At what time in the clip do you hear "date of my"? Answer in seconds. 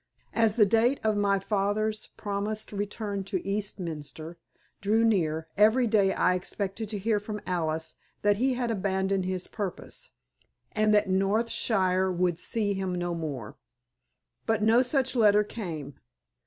0.65-1.37